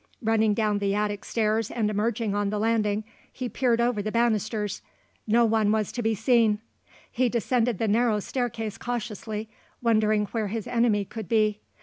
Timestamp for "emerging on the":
1.87-2.57